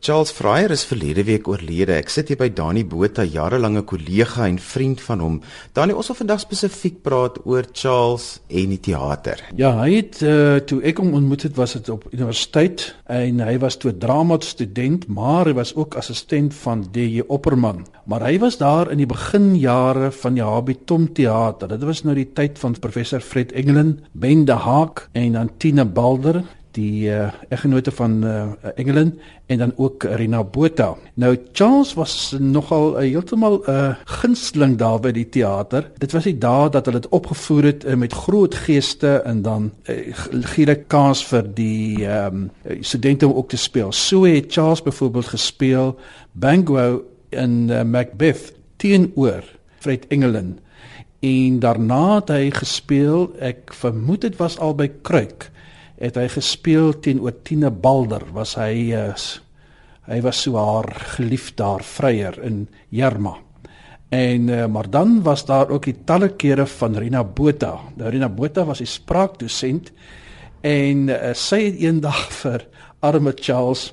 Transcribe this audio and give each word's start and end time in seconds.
Charles 0.00 0.30
Fryer 0.32 0.70
is 0.72 0.86
verlede 0.88 1.26
week 1.28 1.44
oorlede. 1.44 1.92
Ek 2.00 2.08
sit 2.08 2.30
hier 2.32 2.38
by 2.40 2.46
Dani 2.56 2.86
Botha, 2.88 3.20
jarelange 3.28 3.82
kollega 3.84 4.46
en 4.48 4.56
vriend 4.56 5.02
van 5.04 5.20
hom. 5.20 5.34
Dani, 5.76 5.92
ons 5.92 6.08
wil 6.08 6.16
vandag 6.22 6.40
spesifiek 6.40 7.02
praat 7.04 7.34
oor 7.44 7.66
Charles 7.76 8.30
en 8.48 8.72
die 8.72 8.78
teater. 8.80 9.42
Ja, 9.60 9.74
hy 9.82 9.98
het 9.98 10.22
uh, 10.24 10.62
toe 10.64 10.78
ek 10.88 11.02
hom 11.02 11.12
ontmoet 11.18 11.44
het, 11.44 11.52
was 11.60 11.76
dit 11.76 11.90
op 11.92 12.06
universiteit 12.14 12.86
en 13.12 13.42
hy 13.44 13.58
was 13.60 13.76
toe 13.82 13.92
drama 13.92 14.38
student, 14.40 15.04
maar 15.12 15.50
hy 15.50 15.52
was 15.58 15.74
ook 15.76 15.98
assistent 16.00 16.56
van 16.62 16.86
DJ 16.94 17.26
Opperman. 17.28 17.82
Maar 18.08 18.24
hy 18.30 18.38
was 18.40 18.56
daar 18.56 18.88
in 18.94 19.02
die 19.02 19.10
beginjare 19.10 20.08
van 20.16 20.38
die 20.38 20.46
Habitom 20.46 21.10
teater. 21.12 21.68
Dit 21.74 21.84
was 21.84 22.00
nou 22.08 22.16
die 22.16 22.30
tyd 22.32 22.56
van 22.62 22.78
professor 22.80 23.20
Fred 23.20 23.52
Engelen, 23.52 23.98
Ben 24.16 24.46
de 24.48 24.56
Haak 24.64 25.10
en 25.12 25.36
Antina 25.36 25.84
Balder 25.84 26.40
die 26.76 27.10
uh, 27.10 27.28
eggenote 27.48 27.90
van 27.90 28.24
uh, 28.24 28.42
Engelen 28.74 29.18
en 29.46 29.58
dan 29.58 29.72
ook 29.76 30.04
Rina 30.04 30.44
Botha. 30.44 30.94
Nou 31.14 31.38
Charles 31.52 31.94
was 31.94 32.36
nogal 32.38 32.94
uh, 32.94 33.00
heeltemal 33.10 33.62
'n 33.66 33.70
uh, 33.70 33.94
gunsteling 34.04 34.76
daar 34.78 35.00
by 35.00 35.10
die 35.10 35.28
teater. 35.28 35.90
Dit 35.98 36.12
was 36.12 36.24
die 36.24 36.38
dae 36.38 36.70
dat 36.70 36.86
hulle 36.86 37.00
dit 37.00 37.10
opgevoer 37.10 37.64
het 37.64 37.84
uh, 37.84 37.94
met 37.94 38.12
groot 38.12 38.54
geeste 38.54 39.22
en 39.24 39.42
dan 39.42 39.70
uh, 39.84 40.14
giere 40.54 40.74
kans 40.74 41.24
vir 41.26 41.54
die 41.54 42.06
um, 42.06 42.50
studente 42.80 43.26
om 43.26 43.34
ook 43.34 43.48
te 43.48 43.56
speel. 43.56 43.92
So 43.92 44.24
het 44.24 44.52
Charles 44.52 44.82
byvoorbeeld 44.82 45.26
gespeel 45.26 45.98
Banquo 46.32 47.02
in 47.28 47.68
uh, 47.70 47.82
Macbeth 47.82 48.52
teenoor 48.76 49.44
Fred 49.78 50.06
Engelen. 50.06 50.58
En 51.20 51.58
daarna 51.58 52.14
het 52.14 52.28
hy 52.28 52.50
gespeel, 52.50 53.28
ek 53.38 53.74
vermoed 53.76 54.20
dit 54.20 54.36
was 54.36 54.58
al 54.58 54.74
by 54.74 54.88
Kruik 55.02 55.50
het 56.00 56.16
hy 56.16 56.26
gespeel 56.32 56.94
teenoor 57.04 57.42
Tine 57.44 57.70
Balder 57.70 58.24
was 58.32 58.56
hy 58.58 58.90
uh, 58.96 59.12
hy 60.08 60.20
was 60.24 60.40
so 60.42 60.56
haar 60.56 60.88
geliefde 61.16 61.62
haar 61.64 61.84
vryer 61.84 62.40
in 62.46 62.64
Jerma 62.88 63.36
en 64.10 64.48
uh, 64.48 64.66
maar 64.66 64.90
dan 64.90 65.22
was 65.22 65.44
daar 65.44 65.70
ook 65.70 65.84
die 65.84 65.96
talle 66.04 66.32
kere 66.34 66.66
van 66.66 66.96
Rina 66.96 67.24
Botha. 67.24 67.78
Nou 67.94 68.10
Rina 68.10 68.28
Botha 68.28 68.64
was 68.64 68.80
'n 68.80 68.86
spraakdosent 68.86 69.92
en 70.60 71.08
uh, 71.08 71.32
sy 71.32 71.64
het 71.64 71.78
eendag 71.78 72.32
vir 72.42 72.66
arme 73.00 73.32
Charles 73.36 73.92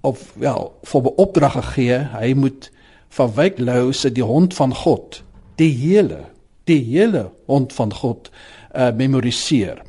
of 0.00 0.32
wel 0.34 0.72
vir 0.82 1.00
'n 1.02 1.16
opdrag 1.16 1.52
gegee. 1.52 1.98
Hy 1.98 2.32
moet 2.34 2.70
van 3.08 3.34
Wyk 3.34 3.58
Lou 3.58 3.92
se 3.92 4.12
die 4.12 4.24
hond 4.24 4.54
van 4.54 4.74
God 4.74 5.22
die 5.56 5.74
hele 5.76 6.24
die 6.64 6.80
hele 6.80 7.30
hond 7.46 7.72
van 7.72 7.92
God 7.94 8.30
uh, 8.74 8.90
memoriseer 8.90 9.82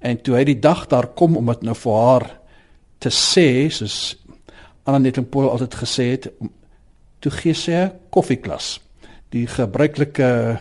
En 0.00 0.20
toe 0.22 0.36
hy 0.36 0.44
die 0.44 0.58
dag 0.62 0.86
daar 0.86 1.10
kom 1.18 1.36
om 1.36 1.46
dit 1.46 1.62
nou 1.62 1.74
vir 1.74 1.98
haar 2.02 2.26
te 2.98 3.10
sê, 3.10 3.68
soos 3.70 4.16
Anna 4.88 4.98
net 4.98 5.18
en 5.20 5.26
Paul 5.28 5.50
altyd 5.50 5.74
gesê 5.74 6.04
het, 6.14 6.30
toe 7.20 7.32
gee 7.32 7.54
sy 7.54 7.72
'n 7.72 7.92
koffieklas. 8.10 8.80
Die 9.30 9.46
gebruikelike 9.46 10.60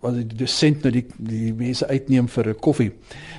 wat 0.00 0.14
die 0.14 0.36
dosent 0.38 0.84
nou 0.84 0.92
die 0.94 1.04
die 1.18 1.52
mense 1.52 1.86
uitneem 1.86 2.28
vir 2.28 2.48
'n 2.48 2.60
koffie. 2.60 2.92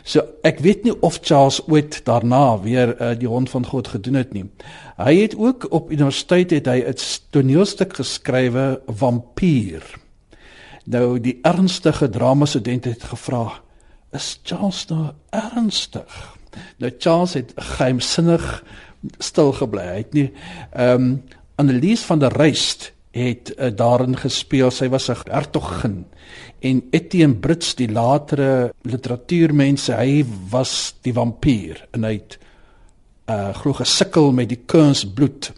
So 0.03 0.21
ek 0.43 0.59
weet 0.59 0.83
nie 0.83 0.93
of 1.01 1.19
Charles 1.21 1.61
ooit 1.67 2.01
daarna 2.05 2.59
weer 2.59 2.95
uh, 3.01 3.15
die 3.15 3.27
hond 3.27 3.49
van 3.49 3.65
God 3.65 3.87
gedoen 3.87 4.15
het 4.15 4.33
nie. 4.33 4.45
Hy 4.97 5.15
het 5.21 5.35
ook 5.37 5.71
op 5.71 5.91
universiteit 5.91 6.51
het 6.51 6.67
hy 6.67 6.83
'n 6.83 6.95
toneelstuk 7.31 7.93
geskrywe 7.93 8.81
Vampier. 8.87 9.83
Nou 10.85 11.19
die 11.19 11.39
ernstige 11.43 12.09
drama 12.09 12.45
student 12.45 12.85
het 12.85 13.03
gevra 13.03 13.61
is 14.13 14.39
Charles 14.43 14.85
nou 14.89 15.11
ernstig? 15.29 16.37
Nou 16.77 16.91
Charles 16.97 17.33
het 17.33 17.53
geheimsinnig 17.55 18.63
stil 19.19 19.51
gebly. 19.51 19.83
Hy 19.83 19.99
het 20.03 20.13
nie 20.17 20.29
ehm 20.71 20.95
um, 20.95 21.11
Annelies 21.59 22.05
van 22.07 22.21
der 22.21 22.31
Ruyst 22.31 22.93
het 23.11 23.49
uh, 23.57 23.67
daarin 23.75 24.15
gespeel. 24.17 24.71
Sy 24.71 24.87
was 24.89 25.09
'n 25.09 25.27
hertogin 25.27 26.05
en 26.59 26.81
Etienne 26.91 27.35
Brits 27.35 27.75
die 27.75 27.89
latere 27.91 28.73
literatuurmense, 28.81 29.95
hy 29.95 30.25
was 30.51 30.95
die 31.01 31.13
vampier 31.13 31.85
en 31.95 32.03
hy 32.03 32.13
het 32.19 32.37
uh 33.29 33.53
glo 33.53 33.73
gesukkel 33.77 34.31
met 34.33 34.49
die 34.49 34.61
kunsbloed. 34.65 35.51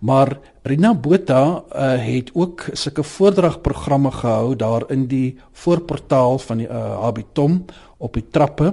Maar 0.00 0.38
Rina 0.64 0.94
Botha 0.96 1.60
uh, 1.60 1.88
het 2.00 2.30
ook 2.32 2.62
sulke 2.72 3.02
voordragprogramme 3.04 4.10
gehou 4.10 4.54
daar 4.56 4.86
in 4.88 5.02
die 5.06 5.36
voorportaal 5.52 6.38
van 6.40 6.62
die 6.62 6.68
uh, 6.68 7.02
Habitom 7.02 7.58
op 8.00 8.14
die 8.16 8.24
trappe. 8.32 8.70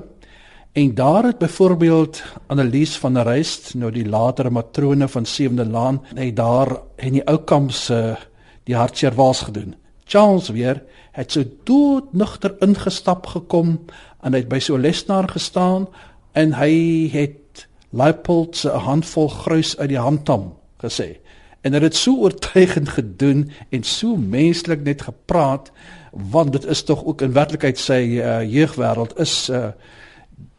En 0.71 0.93
daar 0.95 1.27
het 1.27 1.41
byvoorbeeld 1.41 2.21
Annelies 2.47 2.95
van 2.97 3.13
der 3.13 3.27
Ruyst, 3.27 3.73
nou 3.75 3.91
die 3.91 4.07
latere 4.07 4.49
matrone 4.49 5.09
van 5.11 5.27
Sewende 5.27 5.65
Laan, 5.65 5.99
het 6.15 6.35
daar 6.35 6.71
in 6.95 7.17
die 7.17 7.25
ou 7.27 7.41
kamp 7.43 7.75
se 7.75 8.15
die 8.63 8.75
hartseer 8.79 9.17
was 9.19 9.41
gedoen. 9.49 9.75
Charles 10.07 10.47
weer 10.55 10.79
het 11.11 11.35
so 11.35 11.43
doodnugter 11.67 12.55
ingestap 12.63 13.27
gekom 13.33 13.81
en 14.23 14.31
hy 14.31 14.45
het 14.45 14.49
by 14.49 14.61
so 14.63 14.77
'n 14.77 14.87
lesenaar 14.87 15.27
gestaan 15.27 15.89
en 16.31 16.55
hy 16.55 16.71
het 17.11 17.67
Leipold 17.91 18.55
se 18.55 18.71
'n 18.71 18.79
handvol 18.79 19.27
gruis 19.27 19.77
uit 19.77 19.89
die 19.89 19.99
handtam 19.99 20.53
gesê 20.79 21.19
en 21.61 21.73
het 21.73 21.81
dit 21.81 21.95
so 21.95 22.17
oortuigend 22.25 22.89
gedoen 22.89 23.49
en 23.69 23.83
so 23.83 24.15
menslik 24.15 24.83
net 24.83 25.01
gepraat 25.01 25.71
want 26.11 26.51
dit 26.51 26.65
is 26.65 26.83
tog 26.83 27.03
ook 27.05 27.21
in 27.21 27.33
werklikheid 27.33 27.79
sy 27.79 28.01
uh, 28.19 28.41
jeugwêreld 28.43 29.15
is 29.21 29.49
uh, 29.49 29.71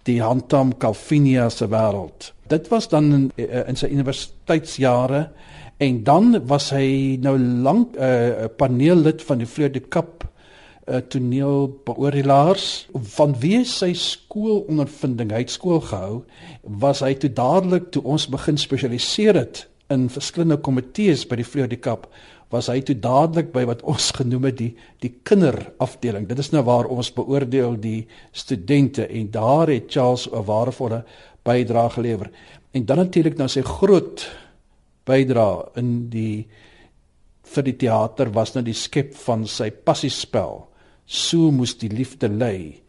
die 0.08 0.18
Handam 0.22 0.72
Calvinia 0.78 1.48
se 1.50 1.68
wêreld. 1.70 2.32
Dit 2.50 2.68
was 2.72 2.88
dan 2.88 3.12
in, 3.12 3.26
uh, 3.36 3.68
in 3.68 3.78
sy 3.78 3.90
universiteitsjare 3.92 5.26
en 5.82 6.02
dan 6.06 6.36
was 6.46 6.70
hy 6.74 7.18
nou 7.22 7.36
lank 7.38 7.96
'n 7.96 8.02
uh, 8.02 8.48
paneellid 8.56 9.22
van 9.22 9.38
die 9.38 9.46
Fleur 9.46 9.72
de 9.72 9.80
Cap 9.80 10.24
uh, 10.24 10.96
toneel 10.96 11.68
beoordelaars 11.84 12.88
van 12.92 13.34
wie 13.38 13.64
sy 13.64 13.92
skoolondervinding 13.92 15.32
hy 15.32 15.44
het 15.44 15.50
skool 15.50 15.80
gehou 15.80 16.22
was 16.62 17.00
hy 17.00 17.14
toe 17.14 17.32
dadelik 17.32 17.90
toe 17.90 18.02
ons 18.02 18.28
begin 18.28 18.56
spesialiseer 18.56 19.34
het 19.34 19.66
in 19.92 20.08
verskillende 20.12 20.60
komitees 20.64 21.26
by 21.28 21.38
die 21.40 21.46
Fleur 21.46 21.68
die 21.70 21.80
Kap 21.82 22.08
was 22.52 22.68
hy 22.68 22.82
toe 22.84 22.96
dadelik 23.00 23.52
by 23.54 23.64
wat 23.68 23.84
ons 23.88 24.10
genoem 24.18 24.50
het 24.50 24.58
die 24.60 24.72
die 25.04 25.12
kinderafdeling. 25.24 26.28
Dit 26.28 26.42
is 26.42 26.52
nou 26.52 26.64
waar 26.68 26.90
ons 26.92 27.12
beoordeel 27.16 27.78
die 27.80 28.06
studente 28.32 29.06
en 29.08 29.30
daar 29.32 29.72
het 29.72 29.90
Charles 29.90 30.28
'n 30.28 30.44
waardevolle 30.46 31.04
bydrae 31.44 31.90
gelewer. 31.90 32.30
En 32.72 32.86
dan 32.86 32.96
natuurlik 32.96 33.38
nou 33.38 33.48
sy 33.48 33.62
groot 33.62 34.28
bydrae 35.04 35.64
in 35.76 36.08
die 36.10 36.46
vir 37.42 37.62
die 37.62 37.76
teater 37.76 38.30
was 38.32 38.54
nou 38.54 38.62
die 38.64 38.76
skep 38.76 39.14
van 39.14 39.46
sy 39.46 39.70
passiespel. 39.70 40.68
So 41.06 41.50
moes 41.50 41.74
die 41.78 41.90
liefde 41.90 42.28
lê 42.28 42.80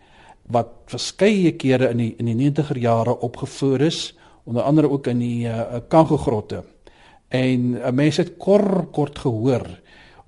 wat 0.51 0.67
verskeie 0.91 1.55
kere 1.55 1.89
in 1.91 1.97
die 1.97 2.15
in 2.19 2.25
die 2.25 2.51
90er 2.51 2.77
jare 2.77 3.15
opgevoer 3.15 3.81
is 3.81 4.13
onder 4.43 4.63
andere 4.63 4.89
ook 4.89 5.07
in 5.07 5.19
die 5.19 5.47
uh, 5.47 5.79
Kangelgrotte 5.87 6.63
En 7.33 7.59
'n 7.71 7.75
uh, 7.81 7.91
mens 7.91 8.17
het 8.21 8.37
kort 8.37 8.91
kort 8.91 9.19
gehoor 9.19 9.65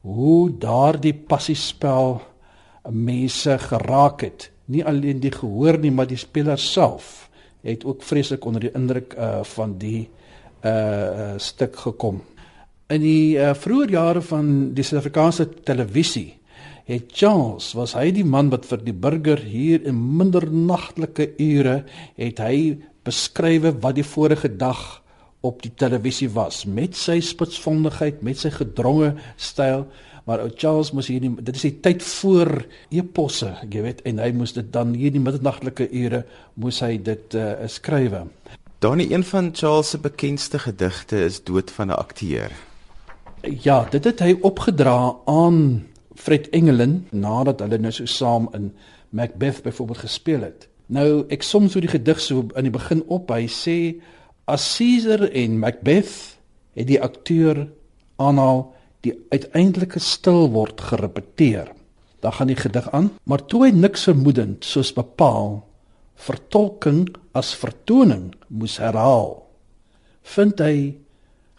hoe 0.01 0.57
daardie 0.57 1.13
passiespel 1.13 2.21
mense 2.89 3.57
geraak 3.57 4.21
het. 4.21 4.51
Nie 4.65 4.85
alleen 4.85 5.19
die 5.19 5.31
gehoor 5.31 5.77
nie, 5.79 5.91
maar 5.91 6.07
die 6.07 6.17
speler 6.17 6.57
self 6.57 7.29
het 7.61 7.85
ook 7.85 8.03
vreeslik 8.03 8.45
onder 8.45 8.61
die 8.61 8.73
indruk 8.73 9.15
uh, 9.17 9.43
van 9.43 9.77
die 9.77 10.09
uh 10.65 11.33
stuk 11.37 11.75
gekom. 11.75 12.21
In 12.87 13.01
die 13.01 13.37
uh, 13.37 13.53
vroeë 13.53 13.89
jare 13.89 14.21
van 14.21 14.73
die 14.73 14.83
Suid-Afrikaanse 14.83 15.49
televisie 15.65 16.37
het 16.85 17.09
Charles 17.13 17.71
was 17.73 17.95
hy 17.97 18.11
die 18.13 18.25
man 18.25 18.51
wat 18.53 18.65
vir 18.69 18.83
die 18.85 18.93
burger 18.93 19.41
hier 19.41 19.81
in 19.89 19.97
mindernagtelike 20.17 21.31
ure 21.41 21.83
het 22.17 22.41
hy 22.41 22.77
beskrywe 23.05 23.73
wat 23.81 23.97
die 23.97 24.05
vorige 24.05 24.49
dag 24.57 25.01
op 25.45 25.61
die 25.63 25.73
televisie 25.77 26.29
was 26.33 26.63
met 26.65 26.97
sy 26.97 27.19
spitsvondigheid, 27.23 28.23
met 28.25 28.41
sy 28.41 28.51
gedronge 28.53 29.13
styl, 29.37 29.85
maar 30.25 30.41
ou 30.41 30.49
Charles 30.57 30.89
moes 30.95 31.09
hier 31.11 31.21
nie, 31.21 31.31
dit 31.37 31.55
is 31.55 31.67
die 31.67 31.75
tyd 31.85 32.03
voor 32.03 32.51
eposse, 32.89 33.51
jy 33.69 33.83
weet, 33.85 34.01
en 34.09 34.21
hy 34.23 34.31
moes 34.33 34.55
dit 34.57 34.71
dan 34.73 34.95
hier 34.97 35.13
in 35.13 35.19
die 35.19 35.25
middernagtelike 35.25 35.85
ure 35.93 36.23
moes 36.61 36.81
hy 36.81 36.95
dit 36.97 37.37
uh, 37.37 37.51
skrywe. 37.69 38.25
Danie 38.83 39.07
een 39.11 39.23
van 39.23 39.51
Charles 39.53 39.93
se 39.93 40.01
bekendste 40.01 40.59
gedigte 40.65 41.21
is 41.27 41.43
Dood 41.45 41.71
van 41.71 41.87
'n 41.93 41.99
akteur. 42.01 42.51
Ja, 43.45 43.85
dit 43.91 44.03
het 44.03 44.19
hy 44.19 44.37
opgedra 44.41 45.15
aan 45.25 45.85
Fred 46.15 46.49
Engelen 46.49 47.07
nadat 47.11 47.59
hulle 47.59 47.77
nou 47.77 47.91
so 47.91 48.05
saam 48.05 48.49
in 48.53 48.73
Macbeth 49.09 49.61
byvoorbeeld 49.63 49.97
gespeel 49.97 50.41
het. 50.41 50.67
Nou 50.87 51.25
ek 51.29 51.43
som 51.43 51.69
so 51.69 51.79
die 51.79 51.89
gedig 51.89 52.19
so 52.21 52.45
aan 52.53 52.67
die 52.67 52.73
begin 52.73 53.03
op. 53.07 53.29
Hy 53.29 53.47
sê 53.49 53.77
As 54.45 54.65
Caesar 54.77 55.25
en 55.31 55.59
Macbeth 55.59 56.37
het 56.77 56.87
die 56.87 57.01
akteur 57.01 57.65
aanhaal 58.21 58.67
die 59.05 59.15
uiteindelike 59.33 59.99
stil 59.99 60.49
word 60.53 60.81
gerepeteer. 60.81 61.71
Dan 62.21 62.33
gaan 62.33 62.49
die 62.49 62.59
gedig 62.59 62.89
aan, 62.93 63.11
maar 63.25 63.45
toe 63.45 63.65
hy 63.65 63.71
niks 63.73 64.05
vermoedend 64.09 64.65
soos 64.65 64.93
bepaal 64.93 65.63
vertolking 66.15 67.09
as 67.35 67.53
vertoning 67.59 68.29
moes 68.47 68.77
herhaal, 68.79 69.43
vind 70.35 70.61
hy 70.63 70.95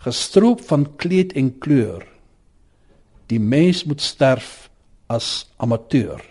gestroop 0.06 0.62
van 0.70 0.86
kleed 1.00 1.34
en 1.36 1.52
kleur. 1.62 2.06
Die 3.30 3.40
mens 3.42 3.84
moet 3.84 4.00
sterf 4.00 4.68
as 5.12 5.46
amateur. 5.62 6.22